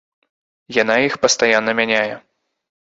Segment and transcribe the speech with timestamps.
[0.81, 2.13] Яна іх пастаянна мяняе.